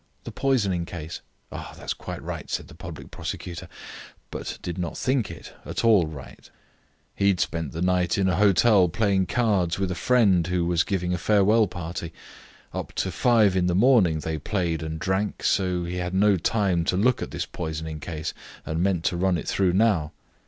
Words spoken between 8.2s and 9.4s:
a hotel playing